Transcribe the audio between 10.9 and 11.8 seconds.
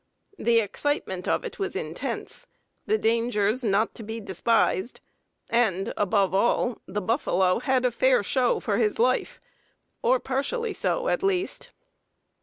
at least.